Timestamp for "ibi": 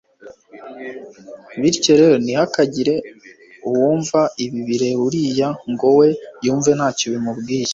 4.43-4.59